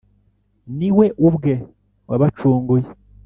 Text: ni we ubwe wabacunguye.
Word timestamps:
ni 0.77 0.89
we 0.97 1.05
ubwe 1.27 1.53
wabacunguye. 2.09 2.87